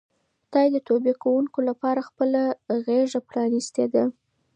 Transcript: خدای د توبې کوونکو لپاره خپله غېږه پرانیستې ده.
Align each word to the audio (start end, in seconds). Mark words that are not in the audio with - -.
خدای 0.45 0.67
د 0.71 0.77
توبې 0.87 1.13
کوونکو 1.23 1.59
لپاره 1.69 2.07
خپله 2.09 2.41
غېږه 2.85 3.19
پرانیستې 3.29 3.85
ده. 3.93 4.03